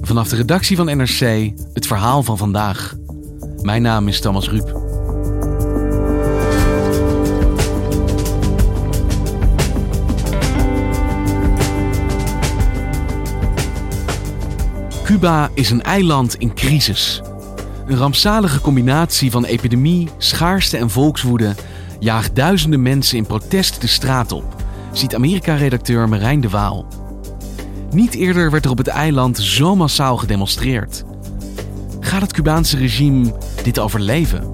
[0.00, 2.94] Vanaf de redactie van NRC het verhaal van vandaag.
[3.62, 4.76] Mijn naam is Thomas Ruip.
[15.04, 17.22] Cuba is een eiland in crisis.
[17.86, 21.54] Een rampzalige combinatie van epidemie, schaarste en volkswoede
[21.98, 24.56] jaagt duizenden mensen in protest de straat op,
[24.92, 26.97] ziet Amerika-redacteur Marijn de Waal.
[27.90, 31.04] Niet eerder werd er op het eiland zo massaal gedemonstreerd.
[32.00, 34.52] Gaat het Cubaanse regime dit overleven?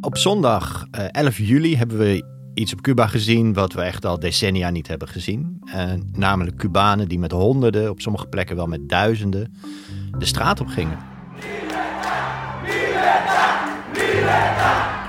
[0.00, 4.18] Op zondag eh, 11 juli hebben we iets op Cuba gezien wat we echt al
[4.18, 5.60] decennia niet hebben gezien.
[5.64, 9.54] Eh, namelijk Cubanen die met honderden, op sommige plekken wel met duizenden,
[10.18, 10.98] de straat op gingen.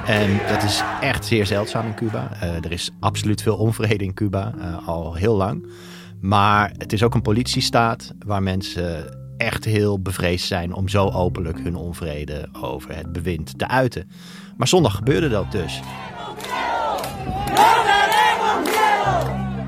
[0.06, 2.32] En dat is echt zeer zeldzaam in Cuba.
[2.40, 5.72] Eh, er is absoluut veel onvrede in Cuba, eh, al heel lang.
[6.22, 11.60] Maar het is ook een politiestaat waar mensen echt heel bevreesd zijn om zo openlijk
[11.60, 14.10] hun onvrede over het bewind te uiten.
[14.58, 15.82] Maar zondag gebeurde dat dus.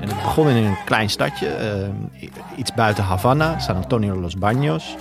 [0.00, 1.88] En het begon in een klein stadje, eh,
[2.56, 4.96] iets buiten Havana, San Antonio Los Baños.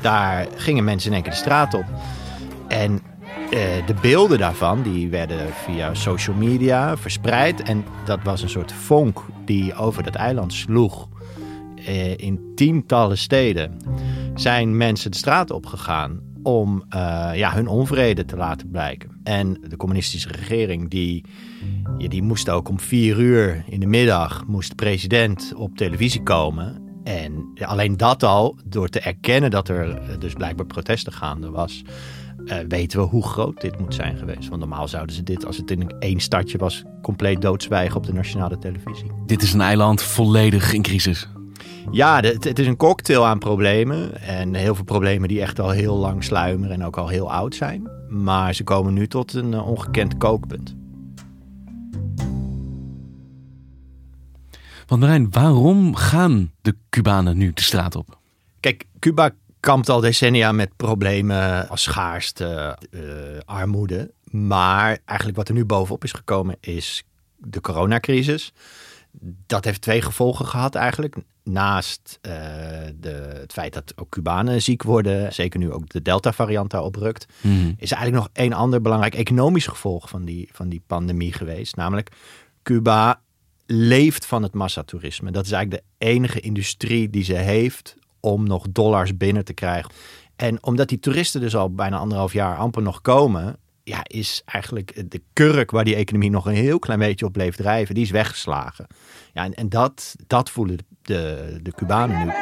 [0.00, 1.84] Daar gingen mensen in één keer de straat op.
[2.68, 3.00] En
[3.50, 7.62] eh, de beelden daarvan die werden via social media verspreid.
[7.62, 11.08] En dat was een soort vonk die over dat eiland sloeg.
[11.86, 13.76] Eh, in tientallen steden
[14.34, 19.10] zijn mensen de straat opgegaan om eh, ja, hun onvrede te laten blijken.
[19.22, 21.24] En de communistische regering die,
[21.98, 26.80] die moest ook om vier uur in de middag moest de president op televisie komen.
[27.04, 31.82] En alleen dat al, door te erkennen dat er eh, dus blijkbaar protesten gaande was,
[32.46, 34.48] eh, weten we hoe groot dit moet zijn geweest.
[34.48, 38.12] Want normaal zouden ze dit, als het in één stadje was, compleet doodzwijgen op de
[38.12, 39.10] nationale televisie.
[39.26, 41.28] Dit is een eiland volledig in crisis.
[41.90, 44.20] Ja, de- het, het is een cocktail aan problemen.
[44.20, 47.54] En heel veel problemen die echt al heel lang sluimeren en ook al heel oud
[47.54, 47.88] zijn.
[48.08, 50.74] Maar ze komen nu tot een eh, ongekend kookpunt.
[54.86, 58.18] Want Marijn, waarom gaan de Cubanen nu de straat op?
[58.60, 63.00] Kijk, Cuba kampt al decennia met problemen als schaarste, eh,
[63.44, 64.10] armoede.
[64.30, 67.04] Maar eigenlijk wat er nu bovenop is gekomen is
[67.36, 68.52] de coronacrisis.
[69.46, 71.16] Dat heeft twee gevolgen gehad eigenlijk.
[71.44, 72.32] Naast eh,
[73.00, 77.26] de, het feit dat ook Cubanen ziek worden, zeker nu ook de Delta-variant daarop rukt,
[77.76, 81.76] is er eigenlijk nog één ander belangrijk economisch gevolg van die, van die pandemie geweest.
[81.76, 82.10] Namelijk,
[82.62, 83.20] Cuba
[83.66, 85.30] leeft van het massatoerisme.
[85.30, 89.90] Dat is eigenlijk de enige industrie die ze heeft om nog dollars binnen te krijgen.
[90.36, 95.10] En omdat die toeristen dus al bijna anderhalf jaar amper nog komen, ja, is eigenlijk
[95.10, 98.10] de kurk waar die economie nog een heel klein beetje op bleef drijven, die is
[98.10, 98.86] weggeslagen.
[99.32, 102.32] Ja, en, en dat, dat voelen de, de Cubanen nu.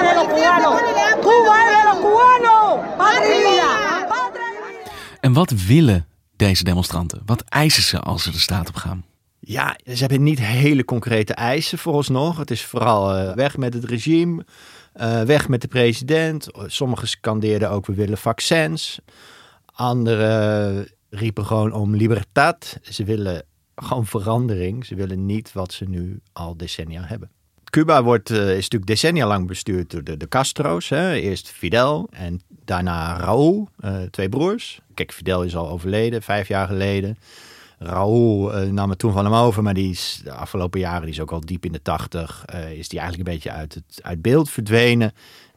[0.00, 0.80] de los cubanos.
[1.20, 2.96] Cuba es de los cubanos.
[2.96, 4.06] Patria y vida.
[4.08, 7.22] Patria y En wat willen deze demonstranten?
[7.24, 9.04] Wat eisen ze als ze de straat op gaan?
[9.38, 12.36] Ja, ze hebben niet hele concrete eisen vooralsnog.
[12.36, 14.44] Het is vooral eh, weg met het regime,
[14.92, 16.48] eh, weg met de president.
[16.66, 19.00] Sommigen scandeerden ook we willen vaccins.
[19.74, 22.78] Anderen riepen gewoon om libertad.
[22.82, 23.44] Ze willen
[23.84, 24.86] gewoon verandering.
[24.86, 27.30] Ze willen niet wat ze nu al decennia hebben.
[27.72, 30.88] Cuba wordt, eh, is natuurlijk decennia lang bestuurd door de, de Castro's.
[30.88, 31.14] Hè.
[31.14, 34.80] Eerst Fidel en daarna Raúl, eh, twee broers.
[34.94, 37.18] Kijk, Fidel is al overleden, vijf jaar geleden.
[37.78, 41.10] Raúl eh, nam het toen van hem over, maar die is de afgelopen jaren, die
[41.10, 44.22] is ook al diep in de tachtig, is die eigenlijk een beetje uit, het, uit
[44.22, 45.12] beeld verdwenen.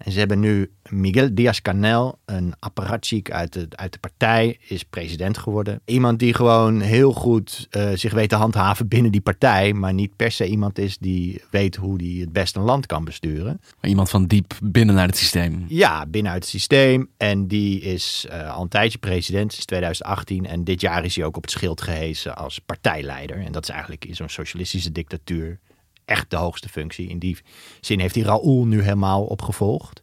[0.06, 5.38] En ze hebben nu Miguel Díaz-Canel, een apparatchik uit de, uit de partij, is president
[5.38, 5.82] geworden.
[5.86, 10.16] Iemand die gewoon heel goed eh, zich weet te handhaven binnen die partij, maar niet
[10.16, 13.62] per se iemand is die weet hoe die het best een land kan besturen.
[13.82, 15.66] Maar iemand van diep binnen naar het systeem.
[15.68, 17.10] Ja, binnen uit het systeem.
[17.18, 20.46] En die is eh, al een tijdje president, sinds 2018.
[20.46, 23.38] En dit jaar is hij ook op het schild gehezen als partijleider.
[23.38, 25.60] En dat is eigenlijk in zo'n socialistische dictatuur
[26.06, 27.10] echt de hoogste functie.
[27.10, 27.38] In die
[27.82, 30.02] zin heeft hij Raúl nu helemaal opgevolgd.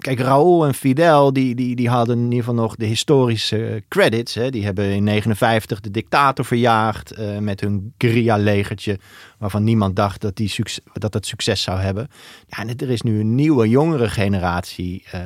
[0.00, 4.34] Kijk, Raúl en Fidel, die, die, die hadden in ieder geval nog de historische credits.
[4.34, 4.50] Hè.
[4.50, 8.98] Die hebben in 59 de dictator verjaagd uh, met hun guerrilla-legertje.
[9.38, 10.52] Waarvan niemand dacht dat, die
[10.92, 12.08] dat dat succes zou hebben.
[12.46, 15.20] Ja, en er is nu een nieuwe, jongere generatie uh,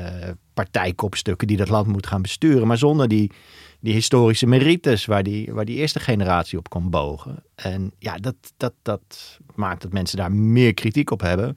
[0.55, 2.67] partijkopstukken die dat land moet gaan besturen.
[2.67, 3.31] Maar zonder die,
[3.85, 7.43] die historische merites waar die, waar die eerste generatie op kon bogen.
[7.55, 11.57] En ja, dat, dat, dat maakt dat mensen daar meer kritiek op hebben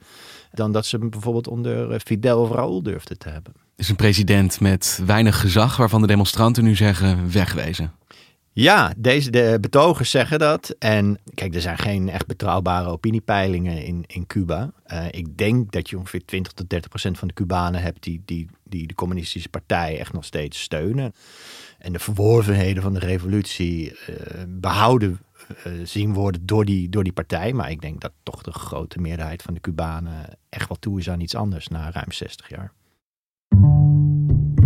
[0.52, 3.52] dan dat ze bijvoorbeeld onder eh, Fidel of Raúl durfden te hebben.
[3.76, 7.92] Is een president met weinig gezag waarvan de demonstranten nu zeggen wegwezen.
[8.60, 10.74] Ja, deze de betogers zeggen dat.
[10.78, 14.72] En kijk, er zijn geen echt betrouwbare opiniepeilingen in, in Cuba.
[14.86, 18.22] Uh, ik denk dat je ongeveer 20 tot 30 procent van de Cubanen hebt die,
[18.24, 21.12] die, die de communistische partij echt nog steeds steunen.
[21.78, 24.16] En de verworvenheden van de revolutie uh,
[24.48, 25.18] behouden
[25.66, 27.52] uh, zien worden door die, door die partij.
[27.52, 31.10] Maar ik denk dat toch de grote meerderheid van de Cubanen echt wel toe is
[31.10, 32.72] aan iets anders na ruim 60 jaar.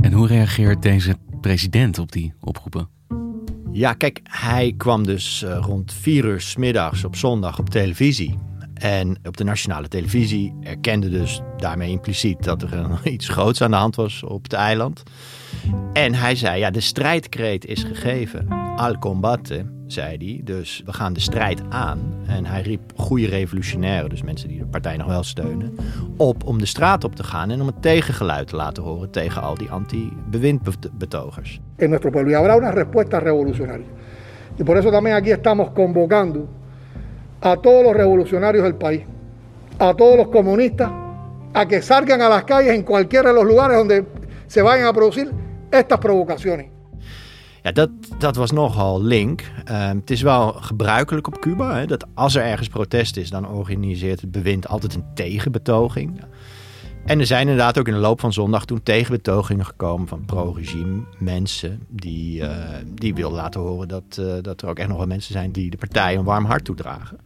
[0.00, 3.00] En hoe reageert deze president op die oproepen?
[3.72, 8.38] Ja, kijk, hij kwam dus uh, rond vier uur s middags op zondag op televisie.
[8.74, 13.76] En op de nationale televisie erkende dus daarmee impliciet dat er iets groots aan de
[13.76, 15.02] hand was op het eiland.
[15.92, 18.48] En hij zei, ja, de strijdkreet is gegeven.
[18.76, 20.40] Al combate, zei hij.
[20.44, 22.14] Dus we gaan de strijd aan.
[22.26, 25.76] En hij riep goede revolutionairen, dus mensen die de partij nog wel steunen,
[26.16, 29.42] op om de straat op te gaan en om het tegengeluid te laten horen tegen
[29.42, 31.60] al die anti-bewindbetogers.
[31.76, 33.86] En nuestro pueblo habrá una respuesta revolucionaria.
[34.58, 36.46] Y por eso también aquí estamos convocando
[37.42, 39.02] a todos los revolucionarios del país,
[39.78, 40.90] a todos los comunistas,
[41.52, 44.06] a que salgan a las calles en cualquiera de los lugares donde
[44.46, 45.30] se vayan a producir
[45.70, 46.70] estas provocaciones.
[47.62, 49.42] Ja, dat, dat was nogal link.
[49.70, 53.48] Uh, het is wel gebruikelijk op Cuba hè, dat als er ergens protest is, dan
[53.48, 56.20] organiseert het bewind altijd een tegenbetoging.
[57.04, 61.02] En er zijn inderdaad ook in de loop van zondag toen tegenbetogingen gekomen van pro-regime
[61.18, 62.56] mensen die, uh,
[62.94, 65.70] die wilden laten horen dat, uh, dat er ook echt nog wel mensen zijn die
[65.70, 67.18] de partij een warm hart toedragen.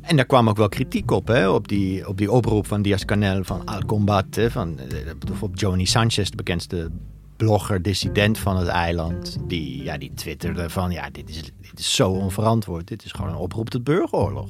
[0.00, 3.44] En daar kwam ook wel kritiek op, hè, op, die, op die oproep van Diaz-Canel
[3.44, 4.78] van Al Combate, van
[5.26, 6.90] bijvoorbeeld Joni Sanchez, de bekendste
[7.36, 11.94] blogger, dissident van het eiland, die, ja, die twitterde van ja, dit is, dit is
[11.94, 12.88] zo onverantwoord.
[12.88, 14.48] Dit is gewoon een oproep tot burgeroorlog.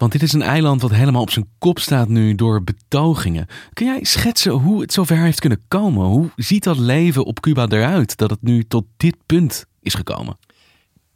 [0.00, 3.46] Want dit is een eiland wat helemaal op zijn kop staat nu door betogingen.
[3.72, 6.06] Kun jij schetsen hoe het zover heeft kunnen komen?
[6.06, 10.36] Hoe ziet dat leven op Cuba eruit dat het nu tot dit punt is gekomen?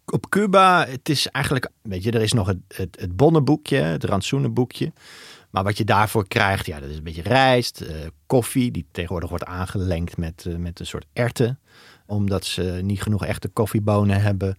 [0.04, 4.92] Op Cuba, het is eigenlijk, weet je, er is nog het, het, bonnenboekje, het rantsoenenboekje.
[5.50, 7.88] Maar wat je daarvoor krijgt, ja, dat is een beetje rijst, uh,
[8.26, 11.58] koffie, die tegenwoordig wordt aangelengd met, uh, met een soort erten.
[12.06, 14.56] Omdat ze niet genoeg echte koffiebonen hebben.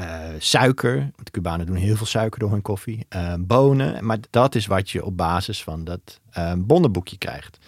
[0.00, 3.06] Uh, suiker, de Cubanen doen heel veel suiker door hun koffie.
[3.38, 6.20] bonen, maar dat is wat je op basis van dat
[6.56, 7.58] bonnenboekje krijgt.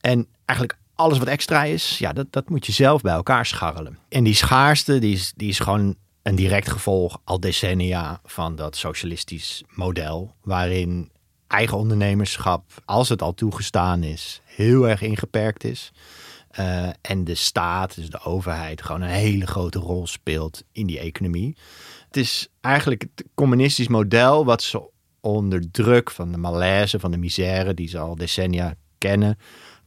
[0.00, 3.98] En eigenlijk alles wat extra is, ja, dat, dat moet je zelf bij elkaar scharrelen.
[4.08, 8.76] En die schaarste, die is, die is gewoon een direct gevolg al decennia van dat
[8.76, 10.34] socialistisch model.
[10.42, 11.10] Waarin
[11.46, 15.92] eigen ondernemerschap, als het al toegestaan is, heel erg ingeperkt is.
[16.60, 20.98] Uh, en de staat, dus de overheid, gewoon een hele grote rol speelt in die
[20.98, 21.56] economie.
[22.06, 24.90] Het is eigenlijk het communistisch model wat ze
[25.20, 29.38] onder druk van de malaise, van de misère die ze al decennia kennen,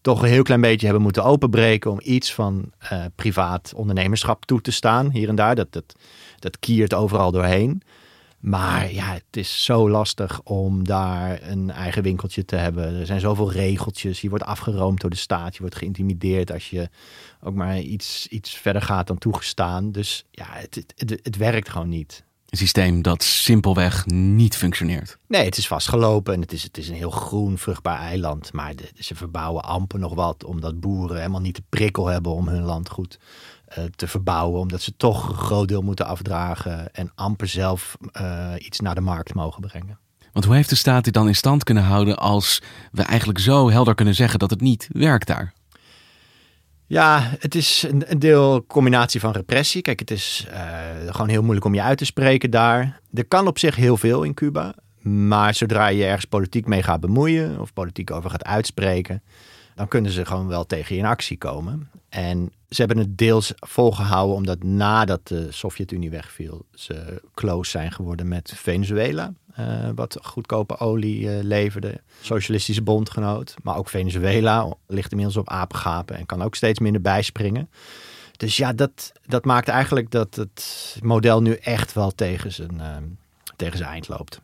[0.01, 4.61] toch een heel klein beetje hebben moeten openbreken om iets van uh, privaat ondernemerschap toe
[4.61, 5.09] te staan.
[5.11, 5.95] Hier en daar, dat, dat,
[6.39, 7.81] dat kiert overal doorheen.
[8.45, 12.99] Maar ja, het is zo lastig om daar een eigen winkeltje te hebben.
[12.99, 14.21] Er zijn zoveel regeltjes.
[14.21, 15.53] Je wordt afgeroomd door de staat.
[15.53, 16.89] Je wordt geïntimideerd als je
[17.41, 19.91] ook maar iets, iets verder gaat dan toegestaan.
[19.91, 22.23] Dus ja, het, het, het werkt gewoon niet.
[22.49, 25.17] Een systeem dat simpelweg niet functioneert.
[25.27, 28.53] Nee, het is vastgelopen en het is, het is een heel groen, vruchtbaar eiland.
[28.53, 32.63] Maar ze verbouwen amper nog wat, omdat boeren helemaal niet de prikkel hebben om hun
[32.63, 33.19] land goed
[33.95, 34.59] te verbouwen.
[34.59, 39.01] Omdat ze toch een groot deel moeten afdragen en amper zelf uh, iets naar de
[39.01, 39.99] markt mogen brengen.
[40.33, 43.69] Want hoe heeft de staat dit dan in stand kunnen houden als we eigenlijk zo
[43.69, 45.53] helder kunnen zeggen dat het niet werkt daar?
[46.87, 49.81] Ja, het is een, een deel combinatie van repressie.
[49.81, 50.57] Kijk, het is uh,
[51.09, 52.99] gewoon heel moeilijk om je uit te spreken daar.
[53.13, 54.75] Er kan op zich heel veel in Cuba.
[55.01, 59.23] Maar zodra je ergens politiek mee gaat bemoeien of politiek over gaat uitspreken,
[59.75, 61.89] dan kunnen ze gewoon wel tegen je in actie komen.
[62.09, 68.27] En ze hebben het deels volgehouden omdat nadat de Sovjet-Unie wegviel, ze close zijn geworden
[68.27, 69.33] met Venezuela.
[69.59, 72.01] Uh, wat goedkope olie uh, leverde.
[72.21, 73.55] Socialistische bondgenoot.
[73.63, 77.69] Maar ook Venezuela ligt inmiddels op apengapen en kan ook steeds minder bijspringen.
[78.37, 82.95] Dus ja, dat, dat maakt eigenlijk dat het model nu echt wel tegen zijn, uh,
[83.55, 84.41] tegen zijn eind loopt.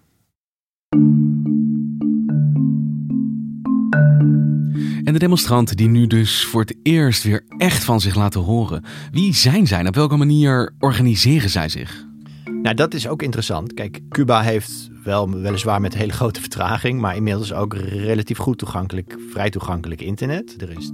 [5.03, 8.83] En de demonstranten die nu dus voor het eerst weer echt van zich laten horen.
[9.11, 9.87] Wie zijn zij?
[9.87, 12.05] Op welke manier organiseren zij zich?
[12.61, 13.73] Nou, dat is ook interessant.
[13.73, 19.17] Kijk, Cuba heeft wel weliswaar met hele grote vertraging, maar inmiddels ook relatief goed toegankelijk,
[19.29, 20.61] vrij toegankelijk internet.
[20.61, 20.91] Er is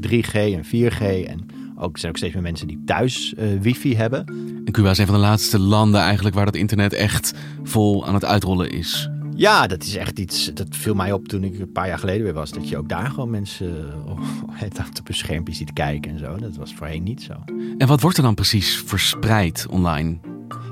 [0.00, 3.96] 3G en 4G en ook, er zijn ook steeds meer mensen die thuis uh, wifi
[3.96, 4.24] hebben.
[4.64, 8.14] En Cuba is een van de laatste landen eigenlijk waar dat internet echt vol aan
[8.14, 9.10] het uitrollen is.
[9.40, 10.50] Ja, dat is echt iets.
[10.54, 12.50] Dat viel mij op toen ik een paar jaar geleden weer was.
[12.50, 14.20] Dat je ook daar gewoon mensen oh,
[15.00, 16.36] op een schermpje ziet kijken en zo.
[16.36, 17.32] Dat was voorheen niet zo.
[17.78, 20.18] En wat wordt er dan precies verspreid online?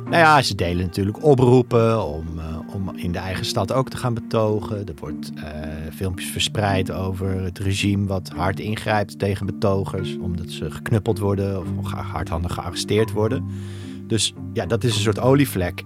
[0.05, 3.97] Nou ja, ze delen natuurlijk oproepen om, uh, om in de eigen stad ook te
[3.97, 4.87] gaan betogen.
[4.87, 5.43] Er wordt uh,
[5.95, 10.17] filmpjes verspreid over het regime wat hard ingrijpt tegen betogers.
[10.17, 13.45] Omdat ze geknuppeld worden of hardhandig gearresteerd worden.
[14.07, 15.85] Dus ja, dat is een soort olievlek.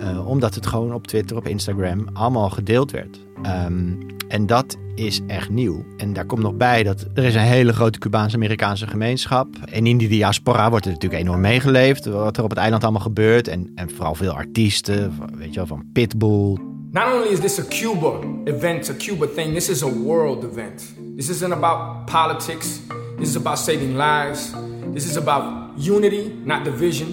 [0.00, 3.18] Uh, omdat het gewoon op Twitter, op Instagram allemaal gedeeld werd.
[3.66, 3.98] Um,
[4.28, 5.84] en dat is echt nieuw.
[5.96, 9.48] En daar komt nog bij dat er is een hele grote Cubaans-Amerikaanse gemeenschap.
[9.70, 12.06] En in die diaspora wordt er natuurlijk enorm meegeleefd.
[12.06, 13.48] Wat er op het eiland allemaal gebeurt.
[13.48, 16.58] En, en vooral veel artiesten, weet je wel, van Pitbull.
[16.90, 20.94] Not only is this a Cuba event, a Cuba thing, this is a world event.
[21.16, 22.80] This isn't about politics.
[23.18, 24.52] This is about saving lives.
[24.92, 25.44] This is about
[25.76, 27.08] unity, not division.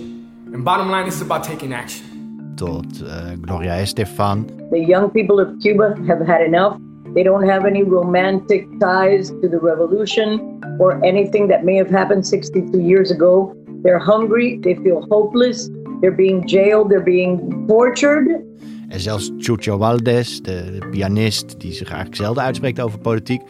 [0.54, 2.13] And bottom line, this is about taking action.
[2.56, 4.46] Tot uh, Gloria Estefan.
[4.70, 6.78] The young people of Cuba have had enough.
[7.14, 12.26] They don't have any romantic ties to the revolution or anything that may have happened
[12.26, 13.56] 62 years ago.
[13.84, 15.70] They're hungry, they feel hopeless,
[16.02, 18.42] they're being jailed, they're being tortured.
[18.90, 23.42] En zelfs Chucho Valdez, de, de pianist die zich eigenlijk zelden uitspreekt over politiek,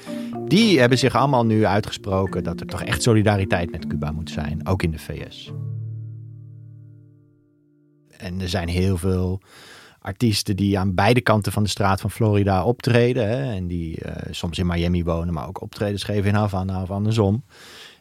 [0.48, 4.68] die hebben zich allemaal nu uitgesproken dat er toch echt solidariteit met Cuba moet zijn,
[4.68, 5.54] ook in de VS.
[8.24, 9.42] En er zijn heel veel
[10.00, 13.28] artiesten die aan beide kanten van de straat van Florida optreden.
[13.28, 16.92] Hè, en die uh, soms in Miami wonen, maar ook optredens geven in Havana of
[16.92, 17.44] andersom.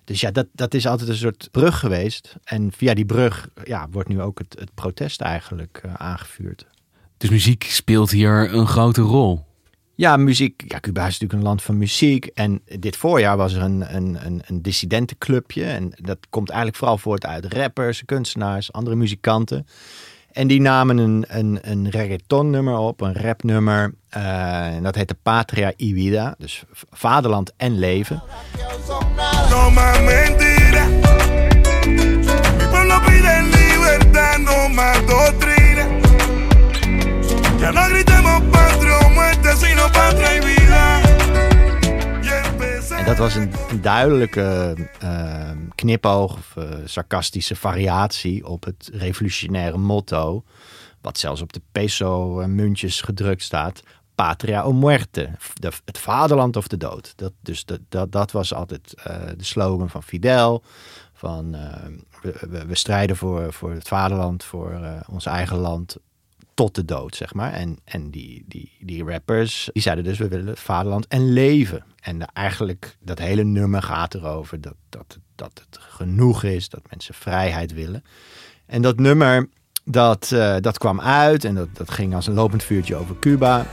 [0.04, 2.36] Dus ja, dat, dat is altijd een soort brug geweest.
[2.44, 6.66] En via die brug ja, wordt nu ook het, het protest eigenlijk uh, aangevuurd.
[7.16, 9.44] Dus muziek speelt hier een grote rol?
[9.94, 10.64] Ja, muziek.
[10.66, 12.26] Ja, Cuba is natuurlijk een land van muziek.
[12.26, 15.64] En dit voorjaar was er een, een, een, een dissidentenclubje.
[15.64, 19.66] En dat komt eigenlijk vooral voort uit rappers, kunstenaars, andere muzikanten.
[20.32, 23.94] En die namen een, een, een reggaeton nummer op, een rapnummer.
[24.16, 28.22] Uh, en dat heette Patria y Vida, dus vaderland en leven.
[43.12, 50.45] Dat was een, duidelijke uh, knipoog of uh, sarcastische variatie op het revolutionaire motto.
[51.00, 53.83] Wat zelfs op de peso-muntjes gedrukt staat.
[54.14, 55.31] Patria o muerte.
[55.85, 57.12] Het vaderland of de dood.
[57.16, 60.62] Dat, dus dat, dat was altijd uh, de slogan van Fidel.
[61.12, 61.50] Van
[62.23, 65.97] we, we, we, strijden voor, voor het vaderland, voor ons eigen land
[66.54, 67.52] tot de dood, zeg maar.
[67.52, 71.85] En, en die, die, die rappers, die zeiden dus, we willen vaderland en leven.
[72.00, 77.14] En eigenlijk, dat hele nummer gaat erover dat, dat, dat het genoeg is, dat mensen
[77.14, 78.04] vrijheid willen.
[78.66, 79.49] En dat nummer,
[79.85, 83.66] dat, uh, dat kwam uit en dat, dat ging als een lopend vuurtje over Cuba.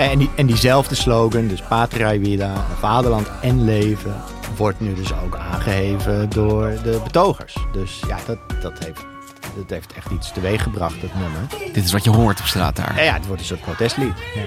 [0.00, 4.14] En, die, en diezelfde slogan, dus Patria Vida, vaderland en leven,
[4.56, 7.56] wordt nu dus ook aangeheven door de betogers.
[7.72, 9.04] Dus ja, dat, dat, heeft,
[9.56, 11.40] dat heeft echt iets teweeg gebracht, dat nummer.
[11.72, 12.96] Dit is wat je hoort op straat daar.
[12.96, 14.12] Ja, ja het wordt een soort protestlied.
[14.34, 14.42] Ja.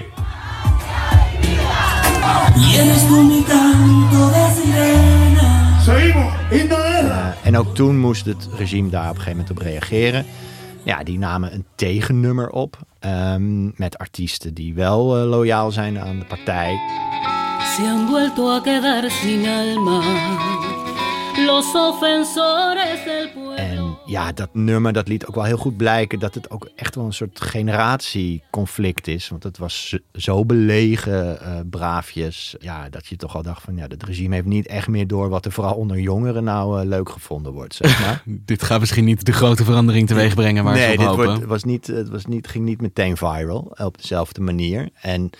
[6.50, 10.24] Uh, en ook toen moest het regime daar op een gegeven moment op reageren.
[10.82, 12.78] Ja, die namen een tegennummer op.
[13.06, 16.78] Um, met artiesten die wel uh, loyaal zijn aan de partij.
[17.76, 20.00] Se han vuelto a quedar sin alma.
[21.46, 23.54] Los ofensores del pueblo.
[23.56, 26.94] En ja, dat nummer dat liet ook wel heel goed blijken dat het ook echt
[26.94, 29.28] wel een soort generatieconflict is.
[29.28, 32.54] Want het was zo belegen, uh, braafjes.
[32.58, 35.28] Ja, dat je toch al dacht van ja, het regime heeft niet echt meer door
[35.28, 37.74] wat er vooral onder jongeren nou uh, leuk gevonden wordt.
[37.74, 38.22] Zeg maar.
[38.44, 41.26] dit gaat misschien niet de grote verandering teweeg brengen waar nee, ze op dit hopen.
[41.26, 44.88] Wordt, was niet, het was niet, ging niet meteen viral op dezelfde manier.
[45.00, 45.30] En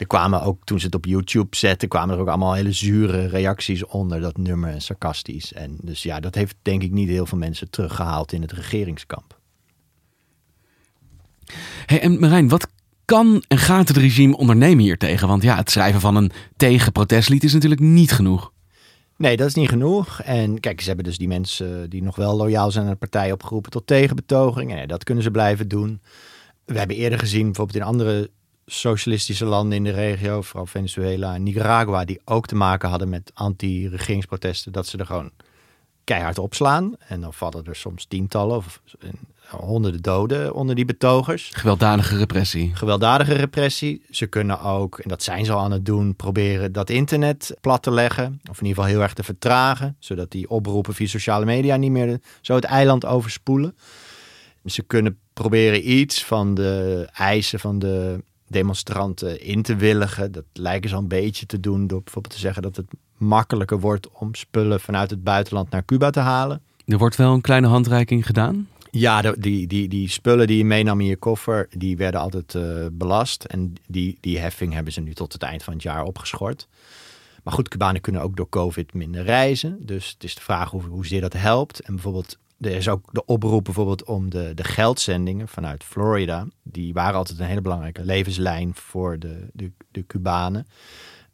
[0.00, 3.26] er kwamen ook, toen ze het op YouTube zetten, kwamen er ook allemaal hele zure
[3.26, 5.52] reacties onder dat nummer, sarcastisch.
[5.52, 9.38] En dus ja, dat heeft denk ik niet heel veel mensen teruggehaald in het regeringskamp.
[11.86, 12.68] Hey, en Marijn, wat
[13.04, 15.28] kan en gaat het regime ondernemen hier tegen?
[15.28, 18.52] Want ja, het schrijven van een tegenprotestlied is natuurlijk niet genoeg.
[19.16, 20.20] Nee, dat is niet genoeg.
[20.20, 23.32] En kijk, ze hebben dus die mensen die nog wel loyaal zijn aan de partij
[23.32, 24.74] opgeroepen tot tegenbetoging.
[24.74, 26.00] En dat kunnen ze blijven doen.
[26.64, 28.30] We hebben eerder gezien, bijvoorbeeld in andere
[28.72, 33.30] socialistische landen in de regio, vooral Venezuela en Nicaragua, die ook te maken hadden met
[33.34, 35.30] anti-regeringsprotesten, dat ze er gewoon
[36.04, 36.94] keihard opslaan.
[36.98, 38.80] En dan vallen er soms tientallen of
[39.48, 41.50] honderden doden onder die betogers.
[41.52, 42.70] Gewelddadige repressie.
[42.74, 44.02] Gewelddadige repressie.
[44.10, 47.82] Ze kunnen ook, en dat zijn ze al aan het doen, proberen dat internet plat
[47.82, 48.40] te leggen.
[48.50, 49.96] Of in ieder geval heel erg te vertragen.
[49.98, 53.76] Zodat die oproepen via sociale media niet meer zo het eiland overspoelen.
[54.64, 60.32] Ze kunnen proberen iets van de eisen van de demonstranten in te willigen.
[60.32, 63.80] Dat lijken ze al een beetje te doen door bijvoorbeeld te zeggen dat het makkelijker
[63.80, 66.62] wordt om spullen vanuit het buitenland naar Cuba te halen.
[66.86, 68.68] Er wordt wel een kleine handreiking gedaan.
[68.90, 72.86] Ja, die, die, die spullen die je meenam in je koffer, die werden altijd uh,
[72.92, 73.44] belast.
[73.44, 76.68] En die, die heffing hebben ze nu tot het eind van het jaar opgeschort.
[77.42, 79.78] Maar goed, Cubanen kunnen ook door COVID minder reizen.
[79.80, 81.80] Dus het is de vraag hoe, hoezeer dat helpt.
[81.80, 86.46] En bijvoorbeeld, er is ook de oproep bijvoorbeeld om de, de geldzendingen vanuit Florida.
[86.62, 90.66] Die waren altijd een hele belangrijke levenslijn voor de, de, de Cubanen.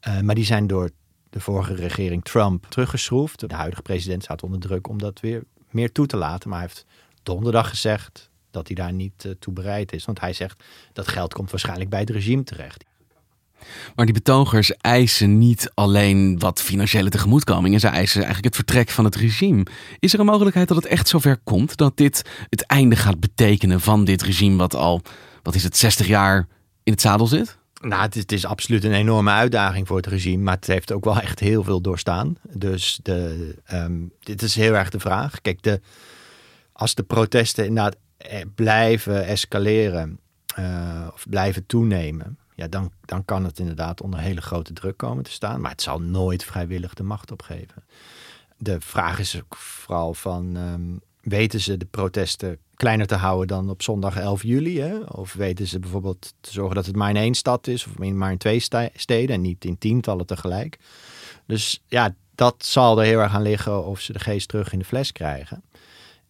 [0.08, 0.90] Uh, maar die zijn door
[1.30, 3.48] de vorige regering Trump teruggeschroefd.
[3.48, 6.48] De huidige president staat onder druk om dat weer meer toe te laten.
[6.48, 6.86] Maar hij heeft
[7.22, 10.04] donderdag gezegd dat hij daar niet uh, toe bereid is.
[10.04, 12.84] Want hij zegt dat geld komt waarschijnlijk bij het regime terecht.
[13.94, 19.04] Maar die betogers eisen niet alleen wat financiële tegemoetkomingen, ze eisen eigenlijk het vertrek van
[19.04, 19.66] het regime.
[19.98, 23.80] Is er een mogelijkheid dat het echt zover komt dat dit het einde gaat betekenen
[23.80, 25.02] van dit regime wat al,
[25.42, 26.46] wat is het, 60 jaar
[26.82, 27.58] in het zadel zit?
[27.80, 30.92] Nou, het is, het is, absoluut een enorme uitdaging voor het regime, maar het heeft
[30.92, 32.36] ook wel echt heel veel doorstaan.
[32.52, 35.40] Dus de, um, dit is heel erg de vraag.
[35.40, 35.80] Kijk, de,
[36.72, 40.18] als de protesten inderdaad eh, blijven escaleren
[40.58, 45.24] uh, of blijven toenemen, ja, dan, dan kan het inderdaad onder hele grote druk komen
[45.24, 45.60] te staan.
[45.60, 47.84] Maar het zal nooit vrijwillig de macht opgeven.
[48.56, 53.70] De vraag is ook vooral van, um, weten ze de protesten kleiner te houden dan
[53.70, 54.80] op zondag 11 juli?
[54.80, 54.98] Hè?
[54.98, 58.30] Of weten ze bijvoorbeeld te zorgen dat het maar in één stad is, of maar
[58.30, 58.60] in twee
[58.94, 60.78] steden en niet in tientallen tegelijk?
[61.46, 64.78] Dus ja, dat zal er heel erg aan liggen of ze de geest terug in
[64.78, 65.62] de fles krijgen.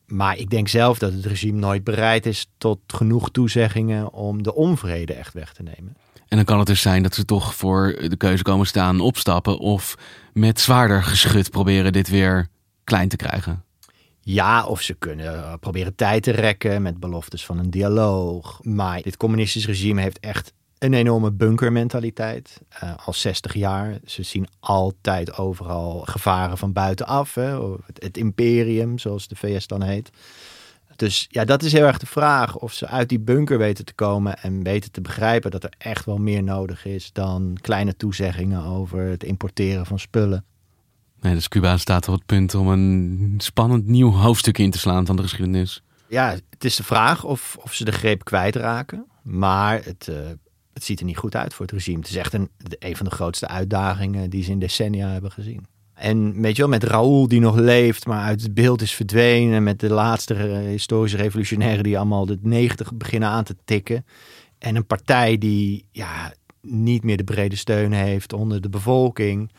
[0.07, 4.55] Maar ik denk zelf dat het regime nooit bereid is tot genoeg toezeggingen om de
[4.55, 5.97] onvrede echt weg te nemen.
[6.29, 9.59] En dan kan het dus zijn dat ze toch voor de keuze komen staan opstappen
[9.59, 9.95] of
[10.33, 12.49] met zwaarder geschut proberen dit weer
[12.85, 13.65] klein te krijgen.
[14.21, 18.61] Ja, of ze kunnen proberen tijd te rekken met beloftes van een dialoog.
[18.63, 22.61] Maar dit communistisch regime heeft echt een enorme bunkermentaliteit.
[22.83, 23.99] Uh, al 60 jaar.
[24.05, 27.35] Ze zien altijd overal gevaren van buitenaf.
[27.35, 27.59] Hè?
[27.95, 30.11] Het, imperium, zoals de VS dan heet.
[30.97, 33.95] Dus ja, dat is heel erg de vraag of ze uit die bunker weten te
[33.95, 38.65] komen en weten te begrijpen dat er echt wel meer nodig is dan kleine toezeggingen
[38.65, 40.45] over het importeren van spullen.
[41.21, 45.07] Nee, dus Cuba staat op het punt om een spannend nieuw hoofdstuk in te slaan
[45.07, 45.83] van de geschiedenis.
[46.09, 49.07] Ja, het is de vraag of, of ze de greep kwijtraken.
[49.23, 50.17] Maar het, uh,
[50.73, 51.99] het ziet er niet goed uit voor het regime.
[51.99, 55.67] Het is echt een, een van de grootste uitdagingen die ze in decennia hebben gezien.
[55.97, 59.63] En weet je wel, met Raoul die nog leeft, maar uit het beeld is verdwenen.
[59.63, 60.35] Met de laatste
[60.69, 64.07] historische revolutionairen die allemaal de 90 beginnen aan te tikken.
[64.59, 69.53] En een partij die ja, niet meer de brede steun heeft onder de bevolking.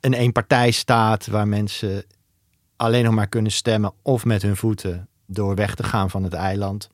[0.00, 2.04] Een eenpartijstaat waar mensen
[2.76, 6.32] alleen nog maar kunnen stemmen of met hun voeten door weg te gaan van het
[6.32, 6.88] eiland.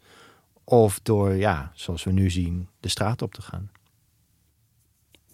[0.64, 3.70] Of door, ja, zoals we nu zien, de straat op te gaan.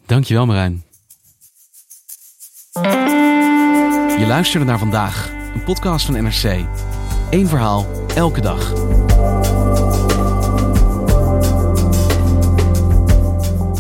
[0.06, 0.85] Dankjewel Marijn.
[4.18, 6.64] Je luisterde naar vandaag, een podcast van NRC.
[7.31, 8.72] Eén verhaal, elke dag.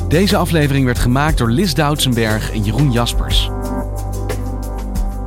[0.08, 3.50] Deze aflevering werd gemaakt door Lis Doutsenberg en Jeroen Jaspers.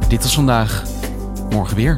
[0.07, 0.83] Dit was vandaag,
[1.49, 1.97] morgen weer.